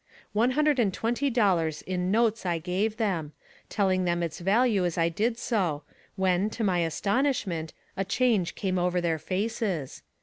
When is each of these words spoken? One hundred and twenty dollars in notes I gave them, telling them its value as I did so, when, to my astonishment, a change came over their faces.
One 0.33 0.49
hundred 0.57 0.79
and 0.79 0.91
twenty 0.91 1.29
dollars 1.29 1.83
in 1.83 2.09
notes 2.09 2.43
I 2.43 2.57
gave 2.57 2.97
them, 2.97 3.33
telling 3.69 4.03
them 4.03 4.23
its 4.23 4.39
value 4.39 4.83
as 4.83 4.97
I 4.97 5.09
did 5.09 5.37
so, 5.37 5.83
when, 6.15 6.49
to 6.49 6.63
my 6.63 6.79
astonishment, 6.79 7.71
a 7.95 8.03
change 8.03 8.55
came 8.55 8.79
over 8.79 8.99
their 8.99 9.19
faces. 9.19 10.01